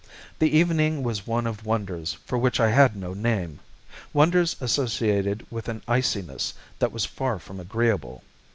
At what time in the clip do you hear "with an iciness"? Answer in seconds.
5.51-6.55